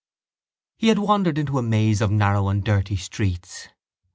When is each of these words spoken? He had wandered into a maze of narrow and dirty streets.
He 0.77 0.87
had 0.87 0.97
wandered 0.97 1.37
into 1.37 1.59
a 1.59 1.61
maze 1.61 2.01
of 2.01 2.09
narrow 2.09 2.47
and 2.49 2.63
dirty 2.63 2.95
streets. 2.97 3.67